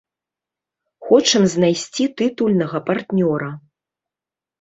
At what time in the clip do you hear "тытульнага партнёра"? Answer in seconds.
2.21-3.51